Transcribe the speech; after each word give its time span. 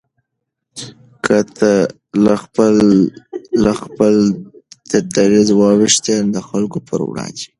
که 1.25 1.37
ته 1.57 1.71
له 3.63 3.73
خپل 3.81 4.15
دریځه 5.15 5.53
واوښتې 5.57 6.15
د 6.35 6.37
خلکو 6.49 6.77
پر 6.87 6.99
وړاندې 7.09 7.45